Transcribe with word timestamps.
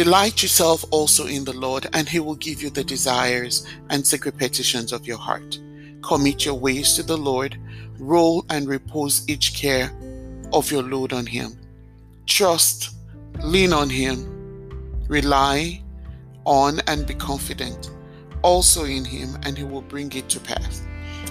Delight 0.00 0.42
yourself 0.42 0.82
also 0.92 1.26
in 1.26 1.44
the 1.44 1.52
Lord, 1.52 1.86
and 1.92 2.08
He 2.08 2.20
will 2.20 2.36
give 2.36 2.62
you 2.62 2.70
the 2.70 2.82
desires 2.82 3.66
and 3.90 4.06
secret 4.06 4.38
petitions 4.38 4.94
of 4.94 5.06
your 5.06 5.18
heart. 5.18 5.60
Commit 6.00 6.46
your 6.46 6.54
ways 6.54 6.94
to 6.94 7.02
the 7.02 7.18
Lord, 7.18 7.60
roll 7.98 8.46
and 8.48 8.66
repose 8.66 9.28
each 9.28 9.52
care 9.52 9.92
of 10.54 10.72
your 10.72 10.82
load 10.82 11.12
on 11.12 11.26
Him. 11.26 11.52
Trust, 12.24 12.94
lean 13.42 13.74
on 13.74 13.90
Him, 13.90 14.24
rely 15.06 15.82
on 16.46 16.80
and 16.86 17.06
be 17.06 17.12
confident 17.12 17.90
also 18.40 18.84
in 18.84 19.04
Him, 19.04 19.36
and 19.42 19.58
He 19.58 19.64
will 19.64 19.82
bring 19.82 20.10
it 20.12 20.30
to 20.30 20.40
pass. 20.40 20.80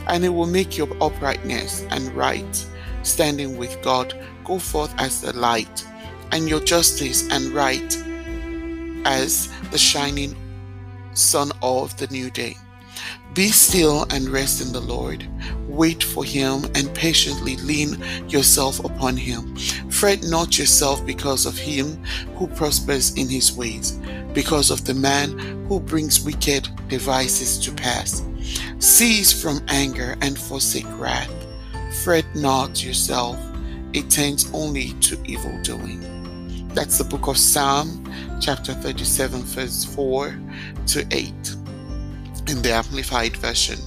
And 0.05 0.23
He 0.23 0.30
will 0.30 0.45
make 0.45 0.77
your 0.77 0.95
uprightness 1.02 1.88
and 1.89 2.15
right 2.15 2.67
standing 3.02 3.58
with 3.58 3.81
God 3.81 4.13
go 4.43 4.59
forth 4.59 4.93
as 4.99 5.21
the 5.21 5.36
light, 5.36 5.83
and 6.31 6.47
your 6.47 6.59
justice 6.59 7.27
and 7.31 7.47
right 7.47 7.97
as 9.05 9.50
the 9.72 9.78
shining 9.78 10.36
sun 11.14 11.52
of 11.61 11.95
the 11.97 12.08
new 12.08 12.30
day. 12.30 12.55
Be 13.33 13.50
still 13.50 14.05
and 14.09 14.28
rest 14.30 14.61
in 14.61 14.73
the 14.73 14.81
Lord. 14.81 15.28
Wait 15.67 16.03
for 16.03 16.23
him 16.23 16.66
and 16.75 16.94
patiently 16.95 17.58
lean 17.58 18.03
yourself 18.27 18.83
upon 18.83 19.16
him. 19.16 19.55
Fret 19.89 20.23
not 20.23 20.58
yourself 20.58 21.05
because 21.05 21.45
of 21.45 21.58
him 21.58 22.03
who 22.36 22.47
prospers 22.47 23.14
in 23.16 23.30
his 23.30 23.53
ways, 23.53 24.00
because 24.33 24.72
of 24.72 24.86
the 24.86 24.95
man 24.95 25.38
who 25.67 25.80
brings 25.80 26.22
wicked 26.22 26.67
devices 26.88 27.59
to 27.59 27.72
pass. 27.72 28.23
Cease 28.80 29.31
from 29.31 29.61
anger 29.67 30.17
and 30.22 30.38
forsake 30.38 30.88
wrath. 31.00 31.31
Fret 32.03 32.25
not 32.36 32.83
yourself, 32.83 33.38
it 33.94 34.09
tends 34.09 34.52
only 34.53 34.94
to 35.02 35.22
evil 35.25 35.58
doing. 35.61 36.18
That's 36.80 36.97
the 36.97 37.03
book 37.03 37.27
of 37.27 37.38
Psalm, 37.38 38.09
chapter 38.39 38.73
37, 38.73 39.41
verse 39.41 39.83
4 39.83 40.39
to 40.88 41.05
8 41.11 41.33
in 42.47 42.61
the 42.61 42.71
Amplified 42.71 43.36
Version. 43.36 43.77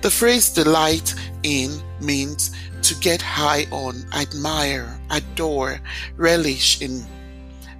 The 0.00 0.10
phrase 0.10 0.48
delight 0.48 1.14
in 1.42 1.78
means 2.00 2.56
to 2.80 2.94
get 3.00 3.20
high 3.20 3.66
on, 3.70 4.02
admire, 4.14 4.98
adore, 5.10 5.78
relish 6.16 6.80
in, 6.80 7.04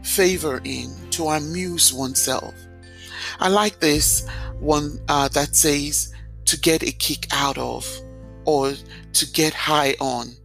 favor 0.02 0.60
in, 0.64 0.94
to 1.12 1.28
amuse 1.28 1.94
oneself. 1.94 2.52
I 3.40 3.48
like 3.48 3.80
this 3.80 4.28
one 4.60 5.00
uh, 5.08 5.28
that 5.28 5.56
says 5.56 6.12
to 6.44 6.60
get 6.60 6.82
a 6.82 6.92
kick 6.92 7.26
out 7.32 7.56
of 7.56 7.90
or 8.44 8.74
to 9.14 9.32
get 9.32 9.54
high 9.54 9.94
on. 9.98 10.36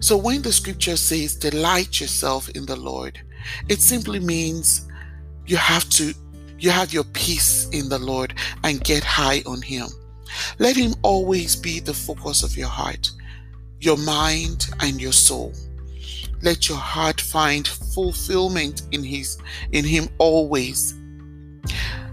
So 0.00 0.16
when 0.16 0.42
the 0.42 0.52
scripture 0.52 0.96
says, 0.96 1.34
delight 1.34 2.00
yourself 2.00 2.48
in 2.50 2.66
the 2.66 2.76
Lord, 2.76 3.20
it 3.68 3.80
simply 3.80 4.20
means 4.20 4.88
you 5.46 5.56
have 5.56 5.88
to, 5.90 6.12
you 6.58 6.70
have 6.70 6.92
your 6.92 7.04
peace 7.04 7.68
in 7.70 7.88
the 7.88 7.98
Lord 7.98 8.34
and 8.64 8.82
get 8.82 9.04
high 9.04 9.42
on 9.46 9.62
Him. 9.62 9.86
Let 10.58 10.76
Him 10.76 10.94
always 11.02 11.56
be 11.56 11.80
the 11.80 11.94
focus 11.94 12.42
of 12.42 12.56
your 12.56 12.68
heart, 12.68 13.10
your 13.80 13.96
mind, 13.96 14.68
and 14.80 15.00
your 15.00 15.12
soul. 15.12 15.52
Let 16.42 16.68
your 16.68 16.78
heart 16.78 17.20
find 17.20 17.66
fulfillment 17.66 18.82
in 18.92 19.02
His, 19.02 19.38
in 19.72 19.84
Him 19.84 20.08
always. 20.18 20.94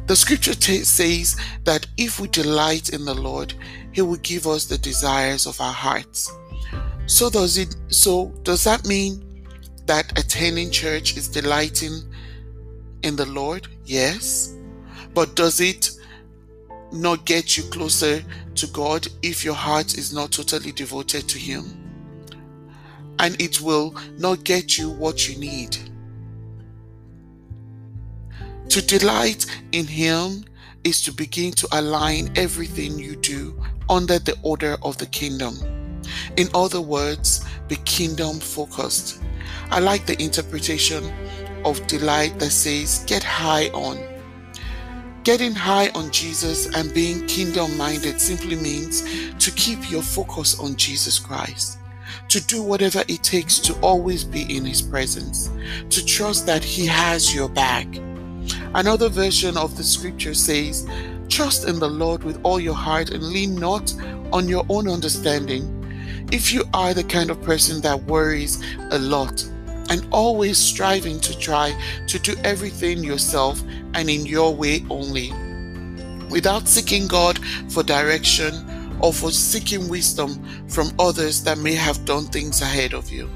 The 0.06 0.16
scripture 0.16 0.54
t- 0.54 0.84
says 0.84 1.36
that 1.64 1.88
if 1.98 2.20
we 2.20 2.28
delight 2.28 2.90
in 2.90 3.06
the 3.06 3.14
Lord, 3.14 3.54
He 3.92 4.02
will 4.02 4.18
give 4.18 4.48
us 4.48 4.66
the 4.66 4.78
desires 4.78 5.46
of 5.46 5.60
our 5.62 5.74
hearts. 5.74 6.32
So 7.06 7.30
does 7.30 7.58
it 7.58 7.76
so 7.90 8.28
does 8.44 8.64
that 8.64 8.86
mean 8.86 9.46
that 9.86 10.18
attending 10.18 10.72
church 10.72 11.18
is 11.18 11.28
delighting 11.28 12.02
in 13.04 13.16
the 13.16 13.26
Lord? 13.26 13.68
Yes. 13.86 14.56
But 15.14 15.36
does 15.36 15.60
it 15.60 15.92
not 16.92 17.26
get 17.26 17.58
you 17.58 17.64
closer 17.64 18.24
to 18.56 18.68
God 18.68 19.08
if 19.22 19.44
your 19.44 19.54
heart 19.54 19.98
is 19.98 20.14
not 20.14 20.32
totally 20.32 20.72
devoted 20.72 21.28
to 21.30 21.38
him? 21.38 21.80
And 23.20 23.40
it 23.40 23.62
will 23.62 23.96
not 24.18 24.44
get 24.44 24.78
you 24.78 24.90
what 24.90 25.28
you 25.28 25.38
need. 25.38 25.78
To 28.70 28.82
delight 28.82 29.46
in 29.72 29.86
him 29.86 30.46
is 30.84 31.02
to 31.04 31.12
begin 31.12 31.52
to 31.52 31.68
align 31.74 32.32
everything 32.36 32.98
you 32.98 33.16
do 33.18 33.62
under 33.90 34.20
the 34.20 34.36
order 34.42 34.78
of 34.82 34.98
the 34.98 35.06
kingdom. 35.06 35.83
In 36.38 36.48
other 36.54 36.82
words, 36.82 37.46
be 37.68 37.76
kingdom 37.86 38.40
focused. 38.40 39.22
I 39.70 39.80
like 39.80 40.06
the 40.06 40.22
interpretation 40.22 41.04
of 41.66 41.86
delight 41.88 42.38
that 42.40 42.52
says, 42.52 43.04
get 43.08 43.24
high 43.24 43.70
on. 43.70 43.98
Getting 45.24 45.54
high 45.54 45.90
on 45.96 46.12
Jesus 46.12 46.68
and 46.76 46.94
being 46.94 47.26
kingdom 47.28 47.78
minded 47.78 48.20
simply 48.20 48.58
means 48.58 49.02
to 49.40 49.52
keep 49.52 49.90
your 49.90 50.02
focus 50.02 50.60
on 50.60 50.76
Jesus 50.76 51.18
Christ, 51.18 51.80
to 52.28 52.46
do 52.46 52.62
whatever 52.62 53.04
it 53.08 53.24
takes 53.24 53.58
to 53.60 53.74
always 53.80 54.26
be 54.26 54.42
in 54.54 54.66
His 54.66 54.82
presence, 54.82 55.50
to 55.90 56.06
trust 56.06 56.46
that 56.46 56.64
He 56.64 56.86
has 56.86 57.34
your 57.34 57.48
back. 57.48 57.88
Another 58.76 59.08
version 59.08 59.56
of 59.56 59.78
the 59.78 59.84
scripture 59.84 60.34
says, 60.34 60.86
Trust 61.30 61.70
in 61.70 61.80
the 61.80 61.90
Lord 61.90 62.26
with 62.26 62.40
all 62.44 62.60
your 62.60 62.76
heart 62.76 63.12
and 63.12 63.24
lean 63.24 63.56
not 63.56 63.94
on 64.34 64.50
your 64.50 64.66
own 64.68 64.90
understanding 64.90 65.73
if 66.34 66.52
you 66.52 66.64
are 66.74 66.96
the 66.96 67.04
kind 67.04 67.30
of 67.30 67.40
person 67.44 67.80
that 67.82 68.04
worries 68.06 68.60
a 68.90 68.98
lot 68.98 69.44
and 69.92 70.04
always 70.12 70.58
striving 70.58 71.20
to 71.20 71.38
try 71.38 71.80
to 72.08 72.18
do 72.18 72.34
everything 72.44 73.04
yourself 73.04 73.62
and 73.94 74.10
in 74.10 74.26
your 74.26 74.56
way 74.56 74.84
only, 74.90 75.32
without 76.32 76.68
seeking 76.68 77.08
God 77.08 77.38
for 77.70 77.84
direction 77.84 78.98
or 79.00 79.14
for 79.14 79.30
seeking 79.30 79.88
wisdom 79.88 80.44
from 80.68 80.92
others 80.98 81.44
that 81.44 81.60
may 81.60 81.76
have 81.76 82.04
done 82.04 82.26
things 82.26 82.62
ahead 82.64 82.96
of 82.96 83.12
you, 83.12 83.30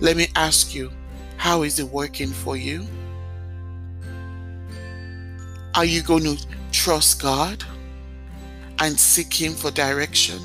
let 0.00 0.16
me 0.16 0.26
ask 0.34 0.74
you, 0.74 0.90
how 1.36 1.62
is 1.62 1.78
it 1.78 1.86
working 1.86 2.30
for 2.30 2.56
you? 2.56 2.84
Are 5.76 5.84
you 5.84 6.02
going 6.02 6.24
to 6.24 6.46
trust 6.72 7.22
God 7.22 7.62
and 8.80 8.98
seek 8.98 9.32
Him 9.32 9.52
for 9.52 9.70
direction? 9.70 10.40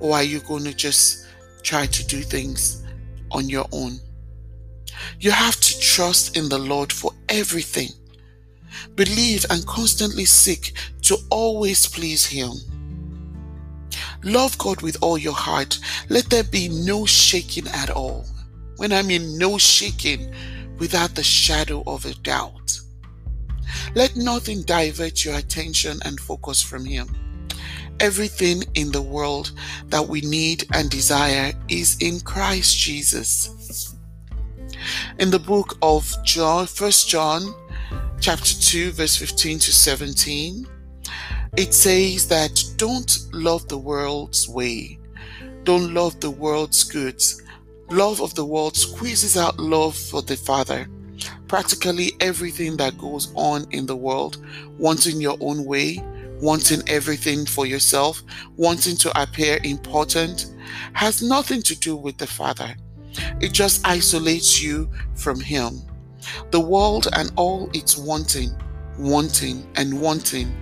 Or 0.00 0.14
are 0.14 0.22
you 0.22 0.40
going 0.40 0.64
to 0.64 0.74
just 0.74 1.26
try 1.62 1.86
to 1.86 2.06
do 2.06 2.22
things 2.22 2.82
on 3.30 3.48
your 3.48 3.66
own? 3.70 4.00
You 5.20 5.30
have 5.30 5.60
to 5.60 5.80
trust 5.80 6.36
in 6.36 6.48
the 6.48 6.58
Lord 6.58 6.92
for 6.92 7.12
everything. 7.28 7.90
Believe 8.94 9.44
and 9.50 9.66
constantly 9.66 10.24
seek 10.24 10.72
to 11.02 11.18
always 11.30 11.86
please 11.86 12.24
Him. 12.26 12.52
Love 14.22 14.56
God 14.58 14.82
with 14.82 14.96
all 15.02 15.18
your 15.18 15.34
heart. 15.34 15.78
Let 16.08 16.28
there 16.30 16.44
be 16.44 16.68
no 16.68 17.06
shaking 17.06 17.68
at 17.68 17.90
all. 17.90 18.26
When 18.76 18.92
I 18.92 19.02
mean 19.02 19.36
no 19.36 19.58
shaking, 19.58 20.32
without 20.78 21.14
the 21.14 21.22
shadow 21.22 21.82
of 21.86 22.06
a 22.06 22.14
doubt. 22.14 22.80
Let 23.94 24.16
nothing 24.16 24.62
divert 24.62 25.24
your 25.24 25.36
attention 25.36 26.00
and 26.04 26.18
focus 26.18 26.62
from 26.62 26.86
Him 26.86 27.08
everything 28.00 28.64
in 28.74 28.90
the 28.90 29.02
world 29.02 29.52
that 29.86 30.06
we 30.06 30.20
need 30.22 30.64
and 30.74 30.90
desire 30.90 31.52
is 31.68 31.96
in 32.00 32.20
Christ 32.20 32.76
Jesus. 32.78 33.94
In 35.18 35.30
the 35.30 35.38
book 35.38 35.76
of 35.82 36.16
John, 36.24 36.66
1 36.66 36.90
John 37.06 37.54
chapter 38.20 38.54
2 38.54 38.92
verse 38.92 39.16
15 39.16 39.58
to 39.60 39.72
17, 39.72 40.66
it 41.56 41.74
says 41.74 42.28
that 42.28 42.62
don't 42.76 43.18
love 43.32 43.68
the 43.68 43.78
world's 43.78 44.48
way. 44.48 44.98
Don't 45.64 45.92
love 45.92 46.18
the 46.20 46.30
world's 46.30 46.84
goods. 46.84 47.42
Love 47.90 48.22
of 48.22 48.34
the 48.34 48.44
world 48.44 48.76
squeezes 48.76 49.36
out 49.36 49.58
love 49.58 49.96
for 49.96 50.22
the 50.22 50.36
Father. 50.36 50.88
practically 51.50 52.12
everything 52.20 52.76
that 52.76 52.96
goes 52.96 53.32
on 53.34 53.66
in 53.72 53.84
the 53.84 53.96
world, 53.96 54.38
wanting 54.78 55.20
your 55.20 55.36
own 55.40 55.64
way, 55.64 56.00
wanting 56.40 56.82
everything 56.88 57.46
for 57.46 57.66
yourself, 57.66 58.22
wanting 58.56 58.96
to 58.96 59.22
appear 59.22 59.58
important, 59.64 60.54
has 60.92 61.22
nothing 61.22 61.62
to 61.62 61.78
do 61.78 61.96
with 61.96 62.16
the 62.18 62.26
Father. 62.26 62.74
It 63.40 63.52
just 63.52 63.86
isolates 63.86 64.62
you 64.62 64.90
from 65.14 65.40
Him. 65.40 65.82
The 66.50 66.60
world 66.60 67.08
and 67.14 67.30
all 67.36 67.70
its 67.72 67.96
wanting, 67.96 68.50
wanting, 68.98 69.66
and 69.76 70.00
wanting 70.00 70.54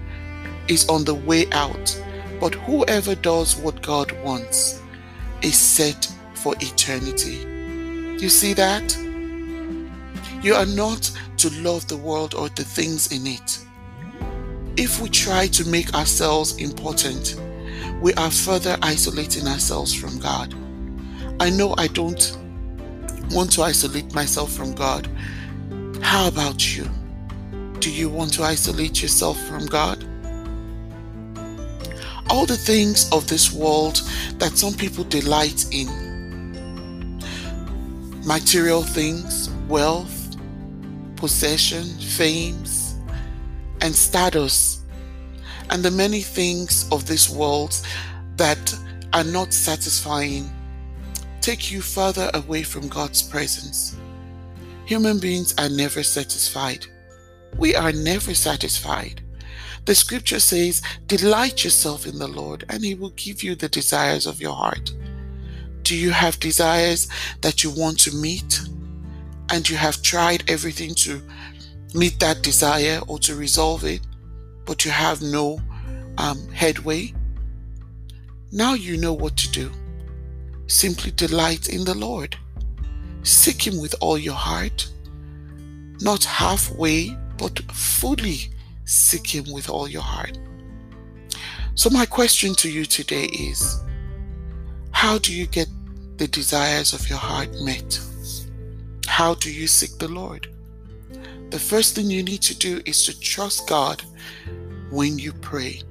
is 0.69 0.89
on 0.89 1.05
the 1.05 1.15
way 1.15 1.51
out. 1.53 2.03
But 2.41 2.55
whoever 2.55 3.15
does 3.15 3.57
what 3.57 3.83
God 3.83 4.13
wants 4.23 4.81
is 5.43 5.57
set 5.57 6.11
for 6.35 6.55
eternity. 6.61 7.45
You 8.23 8.29
see 8.29 8.53
that? 8.55 8.97
You 10.43 10.55
are 10.55 10.67
not 10.67 11.11
to 11.39 11.51
love 11.63 11.87
the 11.89 11.97
world 11.97 12.35
or 12.35 12.49
the 12.51 12.65
things 12.65 13.13
in 13.13 13.27
it. 13.27 13.59
If 14.81 15.01
we 15.01 15.09
try 15.09 15.49
to 15.49 15.67
make 15.67 15.93
ourselves 15.93 16.57
important, 16.59 17.35
we 18.01 18.15
are 18.15 18.31
further 18.31 18.79
isolating 18.81 19.49
ourselves 19.49 19.93
from 19.93 20.21
God. 20.21 20.55
I 21.41 21.51
know 21.51 21.75
I 21.77 21.89
don't 21.89 22.39
want 23.33 23.51
to 23.55 23.63
isolate 23.63 24.15
myself 24.15 24.53
from 24.53 24.77
God. 24.77 25.09
How 26.01 26.29
about 26.29 26.77
you? 26.77 26.89
Do 27.81 27.91
you 27.91 28.09
want 28.09 28.33
to 28.35 28.45
isolate 28.45 29.03
yourself 29.03 29.37
from 29.49 29.67
God? 29.67 30.05
All 32.31 32.47
the 32.47 32.57
things 32.57 33.11
of 33.11 33.27
this 33.27 33.53
world 33.53 34.01
that 34.35 34.57
some 34.57 34.75
people 34.75 35.03
delight 35.03 35.67
in 35.73 35.89
material 38.25 38.85
things, 38.85 39.51
wealth, 39.67 40.37
possession, 41.17 41.83
fames, 41.99 42.78
and 43.81 43.95
status, 43.95 44.83
and 45.71 45.83
the 45.83 45.91
many 45.91 46.23
things 46.23 46.89
of 46.91 47.07
this 47.07 47.29
world 47.29 47.81
that 48.37 48.75
are 49.13 49.25
not 49.25 49.53
satisfying 49.53 50.51
take 51.41 51.71
you 51.71 51.81
further 51.81 52.31
away 52.35 52.63
from 52.63 52.89
God's 52.89 53.23
presence. 53.23 53.97
Human 54.85 55.19
beings 55.19 55.55
are 55.59 55.69
never 55.69 56.03
satisfied. 56.03 56.87
We 57.57 57.75
are 57.75 57.93
never 57.93 58.35
satisfied. 58.35 59.23
The 59.85 59.95
scripture 59.95 60.41
says, 60.41 60.83
Delight 61.07 61.65
yourself 61.65 62.07
in 62.07 62.19
the 62.19 62.29
Lord, 62.29 62.65
and 62.69 62.85
he 62.85 62.95
will 62.95 63.11
give 63.11 63.43
you 63.43 63.55
the 63.55 63.69
desires 63.69 64.27
of 64.27 64.41
your 64.41 64.55
heart. 64.55 64.93
Do 65.83 65.97
you 65.97 66.11
have 66.11 66.39
desires 66.41 67.09
that 67.41 67.65
you 67.65 67.71
want 67.71 67.99
to 68.01 68.15
meet? 68.15 68.61
And 69.51 69.67
you 69.69 69.77
have 69.77 70.03
tried 70.03 70.45
everything 70.51 70.95
to 70.97 71.23
meet 71.95 72.19
that 72.21 72.43
desire 72.43 73.01
or 73.07 73.19
to 73.21 73.35
resolve 73.35 73.85
it, 73.85 74.01
but 74.67 74.85
you 74.85 74.91
have 74.91 75.23
no 75.23 75.61
um, 76.19 76.49
headway? 76.49 77.13
Now 78.53 78.75
you 78.75 78.97
know 78.97 79.13
what 79.13 79.37
to 79.39 79.51
do. 79.51 79.71
Simply 80.67 81.11
delight 81.11 81.69
in 81.69 81.85
the 81.85 81.95
Lord. 81.95 82.37
Seek 83.23 83.67
Him 83.67 83.81
with 83.81 83.95
all 84.01 84.19
your 84.19 84.35
heart, 84.35 84.89
not 86.01 86.25
halfway, 86.25 87.17
but 87.37 87.59
fully 87.73 88.51
seek 88.85 89.35
Him 89.35 89.45
with 89.53 89.69
all 89.69 89.89
your 89.89 90.03
heart. 90.03 90.39
So, 91.75 91.91
my 91.91 92.07
question 92.07 92.55
to 92.57 92.71
you 92.71 92.85
today 92.85 93.27
is 93.27 93.83
How 94.91 95.19
do 95.19 95.35
you 95.35 95.47
get 95.47 95.69
the 96.17 96.29
desires 96.29 96.93
of 96.93 97.09
your 97.09 97.19
heart 97.19 97.51
met? 97.61 98.01
How 99.07 99.35
do 99.35 99.53
you 99.53 99.67
seek 99.67 99.99
the 99.99 100.09
Lord? 100.09 100.49
The 101.51 101.59
first 101.59 101.95
thing 101.95 102.11
you 102.11 102.23
need 102.23 102.43
to 102.43 102.57
do 102.57 102.81
is 102.85 103.07
to 103.07 103.19
trust 103.19 103.69
God 103.69 104.03
when 104.91 105.19
you 105.19 105.33
pray. 105.33 105.83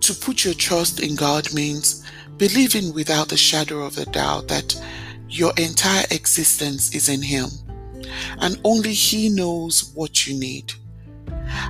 To 0.00 0.14
put 0.14 0.44
your 0.44 0.54
trust 0.54 1.00
in 1.00 1.14
God 1.14 1.52
means 1.54 2.04
believing 2.36 2.92
without 2.94 3.28
the 3.28 3.36
shadow 3.36 3.84
of 3.84 3.98
a 3.98 4.04
doubt 4.06 4.48
that 4.48 4.80
your 5.28 5.52
entire 5.56 6.04
existence 6.10 6.94
is 6.94 7.08
in 7.08 7.22
Him 7.22 7.48
and 8.40 8.60
only 8.64 8.92
He 8.92 9.28
knows 9.28 9.92
what 9.94 10.26
you 10.26 10.38
need. 10.38 10.72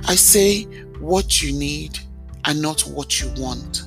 I 0.07 0.15
say 0.15 0.63
what 0.99 1.41
you 1.41 1.53
need 1.53 1.99
and 2.45 2.61
not 2.61 2.81
what 2.81 3.21
you 3.21 3.31
want. 3.37 3.83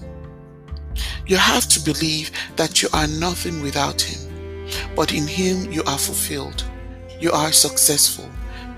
You 1.27 1.37
have 1.37 1.69
to 1.69 1.81
believe 1.81 2.31
that 2.57 2.83
you 2.83 2.89
are 2.93 3.07
nothing 3.07 3.63
without 3.63 4.01
Him, 4.01 4.67
but 4.97 5.13
in 5.13 5.27
Him 5.27 5.71
you 5.71 5.83
are 5.85 5.99
fulfilled, 5.99 6.65
you 7.23 7.31
are 7.31 7.53
successful, 7.53 8.29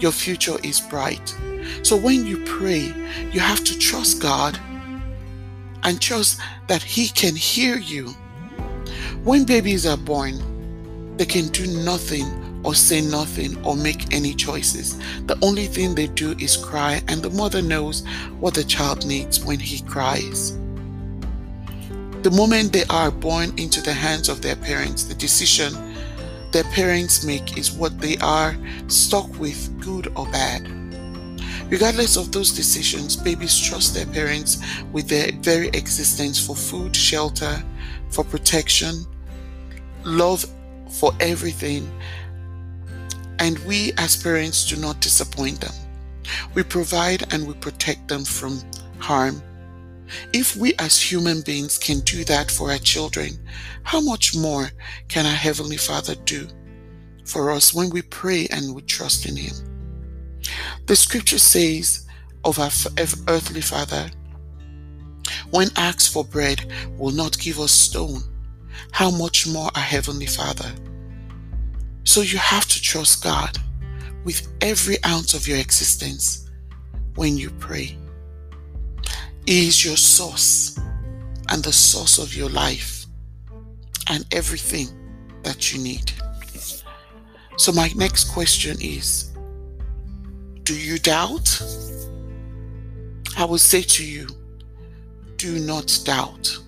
your 0.00 0.12
future 0.12 0.58
is 0.62 0.79
bright. 0.79 1.35
So 1.82 1.96
when 1.96 2.26
you 2.26 2.44
pray, 2.44 2.93
you 3.32 3.41
have 3.41 3.64
to 3.64 3.79
trust 3.79 4.20
God 4.20 4.58
and 5.82 6.00
trust 6.00 6.41
that 6.69 6.82
He 6.82 7.08
can 7.08 7.35
hear 7.35 7.79
you. 7.79 8.08
When 9.23 9.44
babies 9.44 9.87
are 9.87 9.96
born, 9.96 11.17
they 11.17 11.25
can 11.25 11.49
do 11.49 11.67
nothing 11.85 12.61
or 12.64 12.75
say 12.75 13.00
nothing 13.00 13.62
or 13.64 13.76
make 13.76 14.12
any 14.12 14.35
choices. 14.35 14.99
The 15.26 15.38
only 15.43 15.67
thing 15.67 15.94
they 15.94 16.08
do 16.08 16.32
is 16.32 16.56
cry, 16.56 17.02
and 17.08 17.23
the 17.23 17.31
mother 17.31 17.62
knows 17.62 18.05
what 18.41 18.55
the 18.55 18.64
child 18.64 19.06
needs 19.06 19.43
when 19.43 19.58
he 19.58 19.81
cries. 19.82 20.52
The 22.23 22.31
moment 22.31 22.73
they 22.73 22.85
are 22.91 23.11
born 23.11 23.52
into 23.58 23.82
the 23.82 23.93
hands 23.93 24.29
of 24.29 24.43
their 24.43 24.56
parents, 24.56 25.05
the 25.05 25.14
decision 25.14 25.94
their 26.55 26.65
parents 26.71 27.25
make 27.25 27.59
is 27.59 27.73
what 27.73 27.99
they 27.99 28.17
are 28.19 28.56
stuck 28.87 29.29
with, 29.41 29.59
good 29.81 30.06
or 30.17 30.25
bad. 30.27 30.62
Regardless 31.69 32.17
of 32.17 32.31
those 32.31 32.53
decisions, 32.53 33.17
babies 33.17 33.59
trust 33.59 33.93
their 33.93 34.06
parents 34.06 34.62
with 34.93 35.09
their 35.09 35.33
very 35.41 35.67
existence 35.71 36.39
for 36.39 36.55
food, 36.55 36.95
shelter, 36.95 37.61
for 38.11 38.23
protection, 38.23 39.05
love 40.05 40.47
for 40.89 41.12
everything, 41.19 41.91
and 43.41 43.59
we 43.67 43.93
as 43.99 44.17
parents 44.17 44.65
do 44.65 44.77
not 44.77 45.01
disappoint 45.01 45.61
them. 45.61 45.75
We 46.55 46.62
provide 46.62 47.35
and 47.35 47.49
we 47.49 47.55
protect 47.55 48.06
them 48.06 48.25
from 48.25 48.61
harm. 49.01 49.43
If 50.33 50.56
we 50.56 50.75
as 50.79 51.01
human 51.01 51.41
beings 51.43 51.79
can 51.79 52.01
do 52.01 52.25
that 52.25 52.51
for 52.51 52.71
our 52.71 52.79
children, 52.79 53.31
how 53.83 54.01
much 54.01 54.37
more 54.37 54.70
can 55.08 55.27
our 55.27 55.32
Heavenly 55.32 55.77
Father 55.77 56.15
do 56.25 56.49
for 57.25 57.51
us 57.51 57.73
when 57.73 57.91
we 57.91 58.03
pray 58.03 58.46
and 58.51 58.75
we 58.75 58.82
trust 58.82 59.27
in 59.27 59.37
Him? 59.37 59.55
The 60.87 60.96
scripture 60.96 61.39
says 61.39 62.06
of 62.44 62.58
our 62.58 62.70
earthly 63.29 63.61
Father, 63.61 64.11
when 65.51 65.69
asked 65.77 66.13
for 66.13 66.25
bread, 66.25 66.70
will 66.99 67.13
not 67.13 67.39
give 67.39 67.58
us 67.58 67.73
stone. 67.73 68.23
How 68.93 69.11
much 69.11 69.46
more 69.46 69.70
our 69.75 69.82
Heavenly 69.82 70.27
Father? 70.27 70.70
So 72.05 72.20
you 72.20 72.39
have 72.39 72.67
to 72.67 72.82
trust 72.82 73.25
God 73.25 73.58
with 74.25 74.46
every 74.61 74.96
ounce 75.05 75.32
of 75.34 75.49
your 75.49 75.58
existence 75.58 76.51
when 77.15 77.37
you 77.39 77.51
pray. 77.51 77.96
Is 79.46 79.84
your 79.84 79.96
source 79.96 80.79
and 81.51 81.63
the 81.63 81.72
source 81.72 82.19
of 82.19 82.34
your 82.34 82.48
life 82.48 83.06
and 84.08 84.27
everything 84.32 84.89
that 85.43 85.72
you 85.72 85.82
need. 85.82 86.13
So, 87.56 87.72
my 87.72 87.91
next 87.94 88.32
question 88.32 88.77
is 88.81 89.31
Do 90.65 90.79
you 90.79 90.98
doubt? 90.98 91.63
I 93.36 93.44
will 93.44 93.58
say 93.58 93.82
to 93.82 94.05
you, 94.05 94.29
do 95.36 95.58
not 95.58 95.98
doubt. 96.05 96.58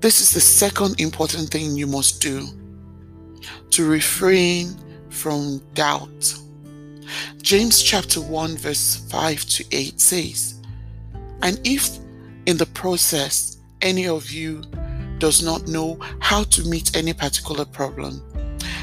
This 0.00 0.20
is 0.20 0.32
the 0.32 0.40
second 0.40 1.00
important 1.00 1.50
thing 1.50 1.76
you 1.76 1.86
must 1.86 2.20
do 2.20 2.46
to 3.70 3.88
refrain 3.88 4.76
from 5.08 5.62
doubt. 5.74 6.34
James 7.40 7.80
chapter 7.80 8.20
1, 8.20 8.56
verse 8.56 8.96
5 9.08 9.44
to 9.44 9.64
8 9.70 10.00
says, 10.00 10.61
And 11.42 11.60
if 11.64 11.98
in 12.46 12.56
the 12.56 12.66
process 12.66 13.58
any 13.80 14.06
of 14.06 14.30
you 14.30 14.62
does 15.18 15.42
not 15.42 15.68
know 15.68 15.98
how 16.20 16.44
to 16.44 16.64
meet 16.68 16.96
any 16.96 17.12
particular 17.12 17.64
problem, 17.64 18.22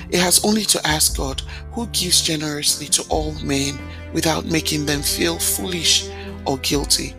it 0.10 0.20
has 0.20 0.44
only 0.44 0.64
to 0.66 0.88
ask 0.88 1.18
God, 1.18 1.42
who 1.72 1.88
gives 1.88 2.22
generously 2.22 2.88
to 2.88 3.04
all 3.10 3.34
men 3.44 3.78
without 4.14 4.46
making 4.46 4.86
them 4.86 5.02
feel 5.02 5.38
foolish 5.38 6.10
or 6.46 6.58
guilty. 6.60 7.14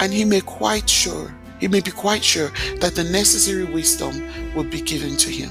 And 0.00 0.12
he 0.12 0.24
may 0.24 0.40
quite 0.40 0.88
sure, 0.88 1.34
he 1.60 1.68
may 1.68 1.80
be 1.80 1.90
quite 1.90 2.24
sure 2.24 2.50
that 2.80 2.94
the 2.94 3.04
necessary 3.04 3.64
wisdom 3.64 4.54
will 4.54 4.64
be 4.64 4.80
given 4.80 5.16
to 5.18 5.30
him. 5.30 5.50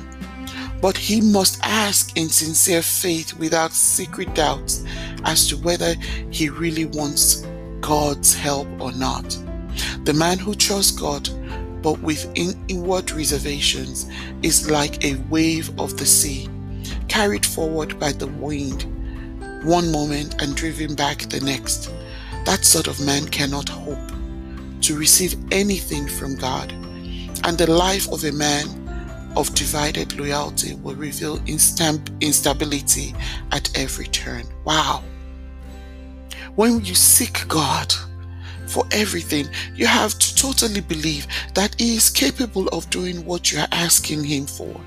But 0.82 0.98
he 0.98 1.22
must 1.22 1.60
ask 1.64 2.18
in 2.18 2.30
sincere 2.30 2.82
faith 2.82 3.38
without 3.38 3.72
secret 3.74 4.34
doubts 4.34 4.84
as 5.24 5.48
to 5.50 5.58
whether 5.58 5.94
he 6.32 6.50
really 6.50 6.86
wants 6.86 7.46
God's 7.82 8.34
help 8.34 8.68
or 8.80 8.92
not. 8.94 9.38
The 10.06 10.14
man 10.14 10.40
who 10.40 10.56
trusts 10.56 10.98
God 10.98 11.30
but 11.82 12.00
with 12.02 12.32
inward 12.36 13.12
reservations 13.12 14.08
is 14.44 14.70
like 14.70 15.04
a 15.04 15.16
wave 15.30 15.78
of 15.80 15.98
the 15.98 16.06
sea, 16.06 16.48
carried 17.08 17.46
forward 17.46 18.00
by 18.00 18.12
the 18.12 18.28
wind 18.28 18.86
one 19.64 19.92
moment 19.92 20.42
and 20.42 20.56
driven 20.56 20.96
back 20.96 21.20
the 21.30 21.40
next. 21.42 21.92
That 22.46 22.66
sort 22.66 22.88
of 22.88 23.04
man 23.06 23.28
cannot 23.28 23.70
hope 23.70 24.12
to 24.82 24.98
receive 24.98 25.36
anything 25.52 26.08
from 26.08 26.36
God. 26.36 26.72
And 27.44 27.58
the 27.58 27.70
life 27.70 28.12
of 28.12 28.24
a 28.24 28.32
man 28.32 28.68
of 29.36 29.54
divided 29.56 30.20
loyalty 30.20 30.76
will 30.76 30.96
reveal 30.96 31.42
instability 31.46 33.16
at 33.52 33.78
every 33.78 34.08
turn. 34.08 34.44
Wow. 34.66 35.04
When 36.56 36.84
you 36.84 36.96
seek 36.96 37.48
God 37.48 37.94
for 38.68 38.86
everything, 38.92 39.48
you 39.76 39.86
have 39.86 40.18
to 40.20 40.36
totally 40.36 40.82
believe 40.82 41.28
that 41.54 41.76
He 41.80 41.96
is 41.96 42.10
capable 42.10 42.68
of 42.70 42.90
doing 42.90 43.26
what 43.26 43.52
you 43.52 43.60
are 43.60 43.68
asking 43.72 44.24
Him 44.24 44.46
for. 44.46 44.80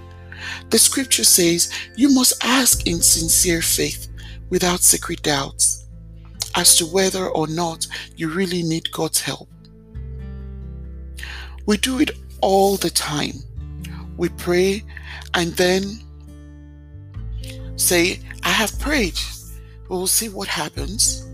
The 0.71 0.79
scripture 0.79 1.25
says 1.25 1.73
you 1.97 2.11
must 2.11 2.45
ask 2.45 2.87
in 2.87 3.01
sincere 3.01 3.63
faith 3.63 4.09
without 4.51 4.81
secret 4.81 5.23
doubts 5.23 5.87
as 6.55 6.77
to 6.77 6.87
whether 6.87 7.29
or 7.29 7.47
not 7.47 7.87
you 8.17 8.29
really 8.29 8.63
need 8.63 8.91
God's 8.93 9.21
help. 9.21 9.49
We 11.67 11.79
do 11.79 11.99
it 12.01 12.11
all 12.41 12.77
the 12.77 12.91
time. 12.91 13.35
We 14.17 14.29
pray 14.29 14.85
and 15.33 15.53
then 15.53 15.99
say, 17.77 18.21
I 18.43 18.51
have 18.51 18.79
prayed. 18.79 19.19
We 19.89 19.97
will 19.97 20.07
see 20.07 20.29
what 20.29 20.47
happens. 20.47 21.27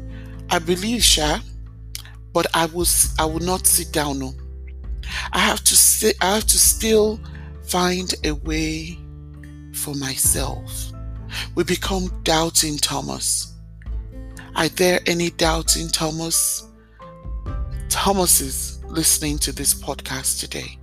I 0.53 0.59
believe, 0.59 1.05
Sha, 1.05 1.39
but 2.33 2.47
I 2.55 2.67
will 2.67 2.87
I 3.19 3.25
will 3.25 3.41
not 3.41 3.67
sit 3.67 3.93
down. 3.93 4.19
No. 4.19 4.33
I 5.33 5.39
have 5.39 5.63
to 5.65 6.15
I 6.21 6.35
have 6.35 6.47
to 6.47 6.59
still 6.59 7.21
find 7.63 8.13
a 8.25 8.33
way 8.33 8.99
for 9.73 9.95
myself. 9.95 10.93
We 11.55 11.63
become 11.63 12.11
doubting 12.25 12.79
Thomas. 12.79 13.55
Are 14.57 14.69
there 14.69 15.01
any 15.07 15.31
doubting 15.31 15.89
Thomas? 15.89 16.67
Thomases 17.89 18.83
listening 18.87 19.39
to 19.39 19.53
this 19.53 19.73
podcast 19.73 20.41
today. 20.41 20.79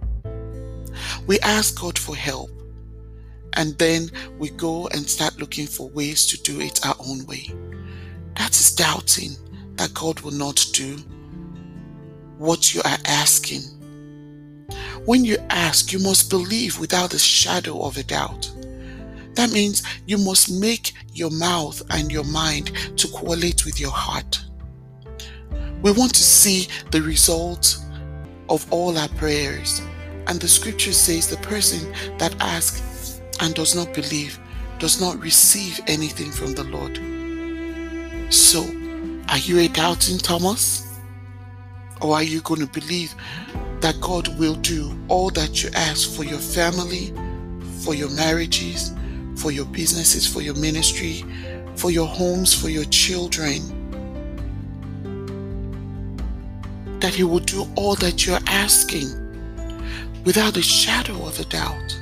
We 1.25 1.39
ask 1.39 1.79
God 1.79 1.99
for 1.99 2.15
help 2.15 2.49
and 3.53 3.77
then 3.77 4.09
we 4.37 4.49
go 4.51 4.87
and 4.89 5.09
start 5.09 5.39
looking 5.39 5.67
for 5.67 5.89
ways 5.89 6.25
to 6.27 6.41
do 6.41 6.61
it 6.61 6.85
our 6.85 6.95
own 7.05 7.25
way. 7.25 7.49
That 8.37 8.51
is 8.51 8.73
doubting 8.73 9.35
that 9.77 9.93
God 9.93 10.19
will 10.21 10.31
not 10.31 10.65
do 10.73 10.97
what 12.37 12.73
you 12.73 12.81
are 12.83 12.97
asking. 13.05 13.61
When 15.05 15.23
you 15.23 15.37
ask, 15.49 15.93
you 15.93 15.99
must 15.99 16.29
believe 16.29 16.79
without 16.79 17.13
a 17.13 17.19
shadow 17.19 17.81
of 17.83 17.97
a 17.97 18.03
doubt. 18.03 18.51
That 19.35 19.51
means 19.51 19.83
you 20.05 20.17
must 20.17 20.51
make 20.59 20.93
your 21.13 21.29
mouth 21.29 21.81
and 21.91 22.11
your 22.11 22.23
mind 22.25 22.71
to 22.97 23.07
correlate 23.07 23.65
with 23.65 23.79
your 23.79 23.91
heart. 23.91 24.43
We 25.81 25.91
want 25.91 26.13
to 26.15 26.23
see 26.23 26.67
the 26.91 27.01
result 27.01 27.77
of 28.49 28.65
all 28.71 28.97
our 28.97 29.09
prayers. 29.09 29.81
And 30.27 30.39
the 30.41 30.47
scripture 30.47 30.91
says 30.91 31.29
the 31.29 31.37
person 31.37 31.91
that 32.17 32.35
asks 32.41 33.21
and 33.39 33.53
does 33.53 33.75
not 33.75 33.93
believe 33.93 34.39
does 34.79 34.99
not 34.99 35.19
receive 35.21 35.79
anything 35.87 36.31
from 36.31 36.53
the 36.53 36.63
Lord. 36.65 36.99
So, 38.33 38.63
are 39.29 39.37
you 39.39 39.59
a 39.59 39.67
doubting 39.67 40.17
Thomas? 40.17 40.83
Or 42.01 42.15
are 42.15 42.23
you 42.23 42.41
going 42.41 42.61
to 42.61 42.67
believe 42.67 43.13
that 43.81 43.99
God 43.99 44.27
will 44.39 44.55
do 44.55 44.97
all 45.07 45.29
that 45.31 45.63
you 45.63 45.69
ask 45.73 46.15
for 46.15 46.23
your 46.23 46.39
family, 46.39 47.13
for 47.83 47.93
your 47.93 48.09
marriages, 48.11 48.93
for 49.35 49.51
your 49.51 49.65
businesses, 49.65 50.25
for 50.25 50.41
your 50.41 50.55
ministry, 50.55 51.25
for 51.75 51.91
your 51.91 52.07
homes, 52.07 52.53
for 52.53 52.69
your 52.69 52.85
children? 52.85 53.61
That 56.99 57.13
He 57.13 57.23
will 57.23 57.39
do 57.39 57.67
all 57.75 57.95
that 57.95 58.25
you're 58.25 58.39
asking 58.47 59.09
without 60.23 60.55
a 60.57 60.61
shadow 60.61 61.25
of 61.25 61.39
a 61.39 61.45
doubt. 61.45 61.99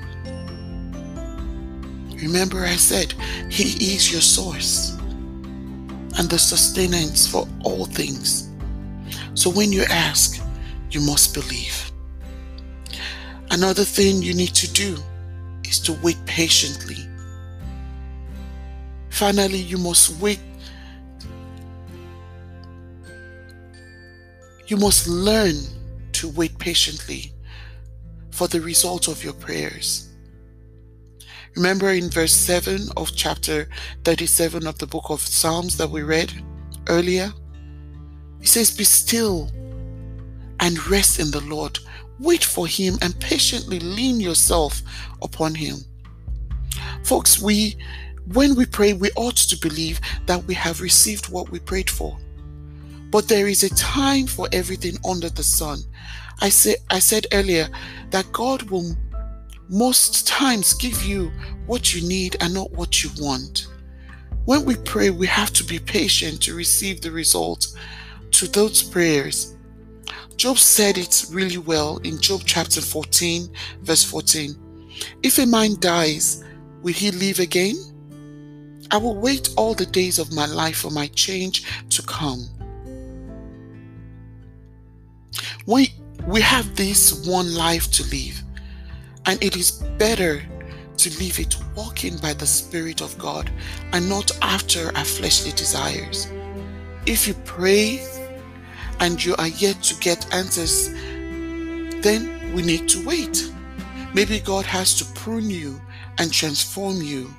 Remember, 2.21 2.63
I 2.63 2.75
said, 2.75 3.13
He 3.49 3.93
is 3.95 4.11
your 4.11 4.21
source 4.21 4.95
and 6.17 6.29
the 6.29 6.39
sustenance 6.39 7.27
for 7.27 7.47
all 7.63 7.85
things. 7.85 8.49
So 9.33 9.49
when 9.49 9.71
you 9.71 9.83
ask, 9.89 10.41
you 10.91 11.01
must 11.01 11.33
believe. 11.33 11.91
Another 13.51 13.83
thing 13.83 14.21
you 14.21 14.33
need 14.33 14.55
to 14.55 14.71
do 14.71 14.97
is 15.63 15.79
to 15.79 15.93
wait 16.01 16.17
patiently. 16.25 17.07
Finally, 19.09 19.59
you 19.59 19.77
must 19.77 20.19
wait. 20.19 20.39
You 24.67 24.77
must 24.77 25.07
learn 25.07 25.55
to 26.13 26.29
wait 26.29 26.57
patiently 26.59 27.31
for 28.31 28.47
the 28.47 28.59
result 28.59 29.07
of 29.07 29.23
your 29.23 29.33
prayers. 29.33 30.09
Remember 31.55 31.91
in 31.91 32.09
verse 32.09 32.33
7 32.33 32.89
of 32.97 33.15
chapter 33.15 33.69
37 34.03 34.67
of 34.67 34.77
the 34.77 34.87
book 34.87 35.05
of 35.09 35.21
Psalms 35.21 35.77
that 35.77 35.89
we 35.89 36.03
read 36.03 36.33
earlier? 36.89 37.31
He 38.41 38.45
says, 38.45 38.75
Be 38.75 38.83
still 38.83 39.49
and 40.59 40.85
rest 40.87 41.19
in 41.19 41.31
the 41.31 41.39
Lord. 41.41 41.79
Wait 42.19 42.43
for 42.43 42.67
Him 42.67 42.97
and 43.01 43.17
patiently 43.21 43.79
lean 43.79 44.19
yourself 44.19 44.81
upon 45.21 45.55
Him. 45.55 45.77
Folks, 47.03 47.41
we 47.41 47.77
when 48.33 48.55
we 48.55 48.65
pray, 48.65 48.93
we 48.93 49.11
ought 49.15 49.37
to 49.37 49.55
believe 49.55 50.01
that 50.25 50.43
we 50.45 50.55
have 50.55 50.81
received 50.81 51.29
what 51.29 51.49
we 51.51 51.59
prayed 51.59 51.89
for. 51.89 52.17
But 53.11 53.27
there 53.27 53.47
is 53.47 53.63
a 53.63 53.75
time 53.75 54.25
for 54.27 54.49
everything 54.51 54.97
under 55.07 55.29
the 55.29 55.43
sun. 55.43 55.79
I 56.41 56.49
say 56.49 56.75
I 56.89 56.99
said 56.99 57.27
earlier 57.31 57.69
that 58.09 58.31
God 58.33 58.63
will 58.63 58.97
most 59.69 60.27
times 60.27 60.73
give 60.73 61.03
you 61.03 61.31
what 61.65 61.93
you 61.93 62.07
need 62.07 62.37
and 62.41 62.53
not 62.53 62.71
what 62.71 63.03
you 63.03 63.09
want. 63.19 63.67
When 64.45 64.63
we 64.63 64.75
pray, 64.75 65.09
we 65.09 65.25
have 65.27 65.51
to 65.53 65.63
be 65.63 65.79
patient 65.79 66.41
to 66.43 66.55
receive 66.55 67.01
the 67.01 67.11
result 67.11 67.75
to 68.31 68.47
those 68.47 68.83
prayers. 68.83 69.55
Job 70.37 70.57
said 70.59 70.97
it 70.97 71.25
really 71.31 71.57
well 71.57 71.97
in 72.03 72.19
Job 72.21 72.41
chapter 72.45 72.81
14, 72.81 73.49
verse 73.81 74.03
14. 74.03 74.55
If 75.23 75.39
a 75.39 75.45
man 75.45 75.79
dies, 75.79 76.43
will 76.83 76.93
he 76.93 77.11
live 77.11 77.39
again? 77.39 77.75
I 78.91 78.97
will 78.97 79.15
wait 79.15 79.49
all 79.57 79.73
the 79.73 79.85
days 79.85 80.19
of 80.19 80.31
my 80.33 80.45
life 80.45 80.77
for 80.77 80.91
my 80.91 81.07
change 81.07 81.63
to 81.89 82.03
come. 82.03 82.47
We, 85.65 85.93
we 86.27 86.41
have 86.41 86.75
this 86.75 87.25
one 87.27 87.55
life 87.55 87.89
to 87.91 88.03
live. 88.03 88.44
And 89.25 89.43
it 89.43 89.55
is 89.55 89.71
better 89.71 90.41
to 90.97 91.09
live 91.19 91.39
it 91.39 91.55
walking 91.75 92.17
by 92.17 92.33
the 92.33 92.45
Spirit 92.45 93.01
of 93.01 93.17
God 93.17 93.51
and 93.91 94.07
not 94.07 94.31
after 94.41 94.95
our 94.95 95.05
fleshly 95.05 95.51
desires. 95.51 96.27
If 97.05 97.27
you 97.27 97.33
pray 97.45 98.05
and 98.99 99.23
you 99.23 99.35
are 99.37 99.47
yet 99.47 99.83
to 99.83 99.95
get 99.99 100.33
answers, 100.33 100.89
then 102.01 102.53
we 102.53 102.61
need 102.61 102.87
to 102.89 103.05
wait. 103.05 103.51
Maybe 104.13 104.39
God 104.39 104.65
has 104.65 104.93
to 104.99 105.05
prune 105.13 105.49
you 105.49 105.81
and 106.17 106.31
transform 106.31 107.01
you 107.01 107.33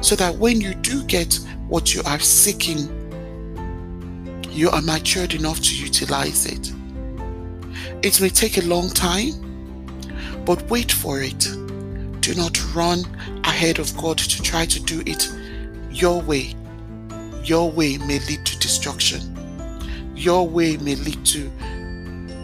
so 0.00 0.16
that 0.16 0.36
when 0.36 0.60
you 0.60 0.74
do 0.74 1.04
get 1.04 1.38
what 1.68 1.94
you 1.94 2.02
are 2.04 2.18
seeking, 2.18 2.88
you 4.50 4.70
are 4.70 4.82
matured 4.82 5.34
enough 5.34 5.60
to 5.60 5.76
utilize 5.76 6.46
it. 6.46 6.72
It 8.02 8.20
may 8.20 8.30
take 8.30 8.58
a 8.58 8.62
long 8.62 8.88
time, 8.88 9.45
but 10.46 10.62
wait 10.70 10.92
for 10.92 11.20
it. 11.20 11.40
Do 12.20 12.34
not 12.34 12.74
run 12.74 13.00
ahead 13.44 13.80
of 13.80 13.94
God 13.96 14.16
to 14.16 14.42
try 14.42 14.64
to 14.64 14.80
do 14.80 15.02
it 15.04 15.28
your 15.90 16.22
way. 16.22 16.54
Your 17.42 17.70
way 17.70 17.98
may 17.98 18.20
lead 18.20 18.46
to 18.46 18.58
destruction. 18.58 19.20
Your 20.14 20.48
way 20.48 20.76
may 20.76 20.94
lead 20.94 21.24
to, 21.26 21.50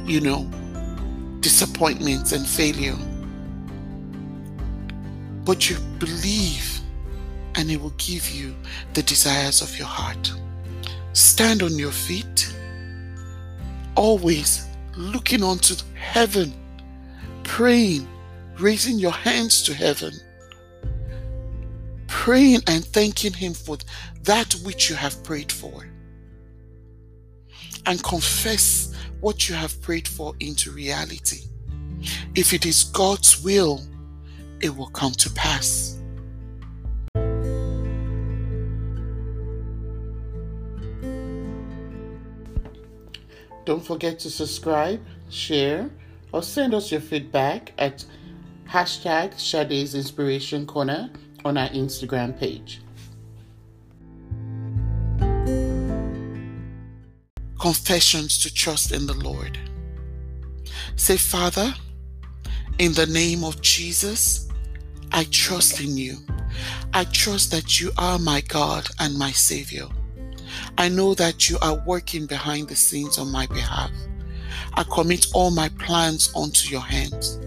you 0.05 0.21
know, 0.21 0.51
disappointments 1.41 2.33
and 2.33 2.47
failure. 2.47 2.97
But 5.45 5.71
you 5.71 5.77
believe, 5.99 6.81
and 7.55 7.71
He 7.71 7.77
will 7.77 7.95
give 7.99 8.29
you 8.31 8.55
the 8.95 9.03
desires 9.03 9.63
of 9.63 9.77
your 9.79 9.89
heart. 9.89 10.33
Stand 11.13 11.63
on 11.63 11.79
your 11.79 11.93
feet, 11.93 12.53
always 13.95 14.67
looking 14.97 15.43
unto 15.43 15.75
heaven 15.95 16.53
praying, 17.45 18.09
raising 18.59 18.99
your 18.99 19.13
hands 19.13 19.63
to 19.63 19.75
heaven, 19.75 20.13
praying 22.07 22.61
and 22.67 22.85
thanking 22.85 23.33
Him 23.33 23.55
for 23.55 23.79
that 24.23 24.53
which 24.65 24.89
you 24.89 24.97
have 24.97 25.23
prayed 25.25 25.51
for, 25.51 25.89
and 27.87 28.03
confess 28.03 28.95
what 29.21 29.49
you 29.49 29.55
have 29.55 29.81
prayed 29.81 30.09
for 30.09 30.35
into 30.41 30.71
reality. 30.71 31.43
If 32.35 32.53
it 32.53 32.67
is 32.67 32.85
God's 32.85 33.43
will, 33.43 33.81
it 34.61 34.75
will 34.75 34.89
come 34.89 35.13
to 35.13 35.31
pass. 35.31 35.99
Don't 43.65 43.85
forget 43.85 44.19
to 44.21 44.31
subscribe, 44.31 45.01
share, 45.31 45.89
or 46.33 46.43
send 46.43 46.75
us 46.75 46.91
your 46.91 47.01
feedback 47.01 47.73
at 47.79 48.05
hashtag 48.69 49.39
Sade's 49.39 49.95
Inspiration 49.95 50.67
Corner 50.67 51.11
on 51.45 51.59
our 51.59 51.69
Instagram 51.69 52.39
page. 52.39 52.81
Confessions 57.61 58.39
to 58.39 58.53
trust 58.53 58.93
in 58.93 59.07
the 59.07 59.15
Lord. 59.15 59.59
Say, 60.97 61.17
Father, 61.17 61.75
in 62.79 62.93
the 62.95 63.07
name 63.07 63.45
of 63.45 63.61
Jesus, 63.61 64.49
I 65.13 65.25
trust 65.25 65.81
in 65.81 65.97
you. 65.97 66.17
I 66.95 67.05
trust 67.05 67.51
that 67.51 67.81
you 67.81 67.93
are 67.99 68.19
my 68.19 68.41
God 68.43 68.89
and 68.99 69.17
my 69.17 69.31
Savior. 69.31 69.87
I 70.79 70.89
know 70.89 71.15
that 71.15 71.49
you 71.49 71.59
are 71.63 71.83
working 71.87 72.27
behind 72.27 72.69
the 72.69 72.77
scenes 72.77 73.19
on 73.19 73.31
my 73.31 73.47
behalf. 73.47 73.91
I 74.75 74.85
commit 74.85 75.27
all 75.35 75.51
my 75.51 75.69
plans 75.79 76.33
onto 76.35 76.71
your 76.71 76.83
hands. 76.83 77.41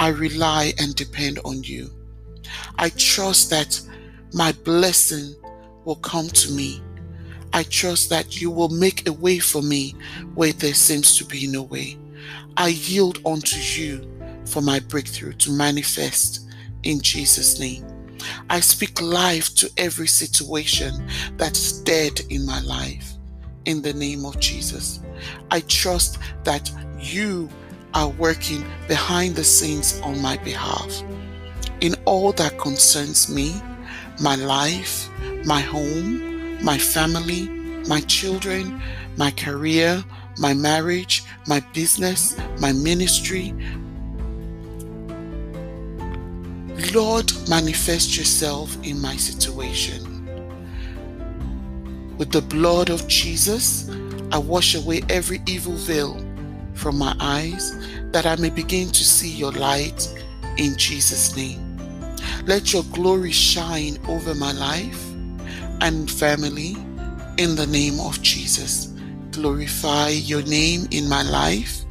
I 0.00 0.08
rely 0.08 0.72
and 0.78 0.94
depend 0.94 1.40
on 1.44 1.62
you. 1.62 1.90
I 2.76 2.90
trust 2.90 3.50
that 3.50 3.80
my 4.32 4.52
blessing 4.64 5.34
will 5.84 5.96
come 5.96 6.28
to 6.28 6.52
me. 6.52 6.82
I 7.52 7.62
trust 7.64 8.10
that 8.10 8.40
you 8.40 8.50
will 8.50 8.68
make 8.68 9.08
a 9.08 9.12
way 9.12 9.38
for 9.38 9.62
me 9.62 9.94
where 10.34 10.52
there 10.52 10.74
seems 10.74 11.16
to 11.16 11.24
be 11.24 11.46
no 11.46 11.62
way. 11.62 11.96
I 12.56 12.68
yield 12.68 13.20
unto 13.26 13.56
you 13.56 14.06
for 14.44 14.60
my 14.60 14.80
breakthrough 14.80 15.32
to 15.34 15.52
manifest 15.52 16.46
in 16.82 17.00
Jesus' 17.00 17.58
name. 17.58 17.84
I 18.50 18.60
speak 18.60 19.00
life 19.00 19.54
to 19.56 19.70
every 19.76 20.08
situation 20.08 21.06
that's 21.36 21.72
dead 21.72 22.20
in 22.30 22.44
my 22.44 22.60
life 22.60 23.14
in 23.64 23.82
the 23.82 23.92
name 23.92 24.24
of 24.24 24.38
Jesus. 24.40 25.00
I 25.50 25.60
trust 25.60 26.18
that 26.44 26.70
you 26.98 27.48
are 27.94 28.08
working 28.08 28.64
behind 28.86 29.36
the 29.36 29.44
scenes 29.44 30.00
on 30.00 30.20
my 30.20 30.36
behalf. 30.38 31.02
In 31.80 31.94
all 32.04 32.32
that 32.32 32.58
concerns 32.58 33.28
me, 33.28 33.60
my 34.20 34.34
life, 34.34 35.08
my 35.44 35.60
home, 35.60 36.62
my 36.62 36.78
family, 36.78 37.48
my 37.88 38.00
children, 38.00 38.80
my 39.16 39.30
career, 39.30 40.04
my 40.38 40.54
marriage, 40.54 41.24
my 41.46 41.60
business, 41.72 42.36
my 42.60 42.72
ministry, 42.72 43.54
Lord, 46.94 47.32
manifest 47.48 48.16
yourself 48.16 48.76
in 48.84 49.00
my 49.00 49.16
situation. 49.16 50.04
With 52.16 52.30
the 52.30 52.40
blood 52.40 52.88
of 52.88 53.06
Jesus, 53.08 53.88
I 54.30 54.38
wash 54.38 54.74
away 54.74 55.02
every 55.08 55.40
evil 55.46 55.74
veil 55.74 56.22
from 56.74 56.98
my 56.98 57.16
eyes 57.18 57.76
that 58.12 58.26
I 58.26 58.36
may 58.36 58.50
begin 58.50 58.88
to 58.88 59.04
see 59.04 59.30
your 59.30 59.52
light 59.52 60.08
in 60.56 60.76
Jesus' 60.76 61.36
name. 61.36 61.64
Let 62.44 62.72
your 62.72 62.84
glory 62.92 63.32
shine 63.32 63.98
over 64.08 64.34
my 64.34 64.52
life 64.52 65.04
and 65.80 66.10
family 66.10 66.76
in 67.38 67.54
the 67.56 67.66
name 67.66 68.00
of 68.00 68.20
Jesus. 68.22 68.94
Glorify 69.30 70.08
your 70.08 70.42
name 70.42 70.88
in 70.90 71.08
my 71.08 71.22
life 71.22 71.84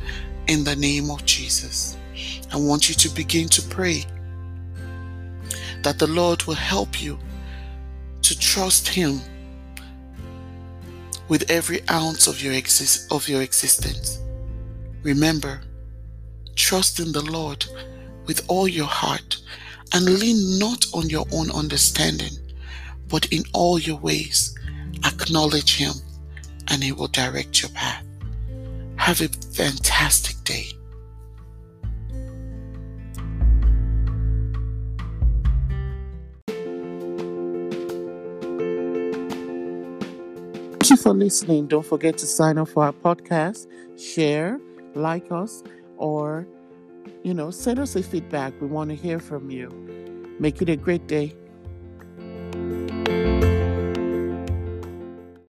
in 0.48 0.64
the 0.64 0.76
name 0.76 1.10
of 1.10 1.26
Jesus. 1.26 1.98
I 2.52 2.58
want 2.58 2.90
you 2.90 2.96
to 2.96 3.10
begin 3.10 3.48
to 3.50 3.62
pray 3.64 4.06
that 5.84 6.00
the 6.00 6.08
Lord 6.08 6.44
will 6.44 6.56
help 6.56 7.02
you 7.02 7.18
to 8.22 8.38
trust 8.40 8.88
Him 8.88 9.22
with 11.28 11.50
every 11.50 11.88
ounce 11.90 12.28
of 12.28 12.42
your, 12.42 12.54
exist- 12.54 13.12
of 13.12 13.28
your 13.28 13.42
existence. 13.42 14.20
Remember, 15.04 15.62
trust 16.56 17.00
in 17.00 17.12
the 17.12 17.22
Lord 17.22 17.66
with 18.26 18.44
all 18.48 18.68
your 18.68 18.88
heart 18.88 19.38
and 19.94 20.20
lean 20.20 20.60
not 20.60 20.86
on 20.94 21.10
your 21.10 21.26
own 21.32 21.50
understanding, 21.52 22.34
but 23.08 23.32
in 23.32 23.44
all 23.54 23.80
your 23.80 23.98
ways 23.98 24.58
acknowledge 25.06 25.78
Him 25.78 25.94
and 26.68 26.84
He 26.84 26.92
will 26.92 27.08
direct 27.08 27.62
your 27.62 27.72
path. 27.72 28.04
Have 28.98 29.22
a 29.22 29.28
fantastic 29.28 30.44
day. 30.44 30.77
Thank 40.88 41.00
you 41.00 41.04
for 41.04 41.14
listening. 41.14 41.68
Don't 41.68 41.86
forget 41.86 42.18
to 42.20 42.26
sign 42.26 42.58
up 42.58 42.70
for 42.70 42.86
our 42.86 42.94
podcast, 42.94 43.68
share, 44.00 44.58
like 44.96 45.30
us, 45.34 45.62
or, 45.98 46.48
you 47.26 47.34
know, 47.34 47.52
send 47.52 47.78
us 47.80 47.98
a 47.98 48.02
feedback. 48.02 48.54
We 48.62 48.68
want 48.68 48.92
to 48.92 48.96
hear 48.96 49.20
from 49.20 49.50
you. 49.50 49.68
Make 50.40 50.62
it 50.62 50.70
a 50.70 50.78
great 50.78 51.06
day. 51.06 51.36